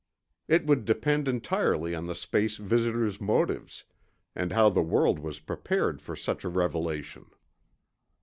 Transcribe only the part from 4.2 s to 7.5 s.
and how the world was prepared for such a revelation.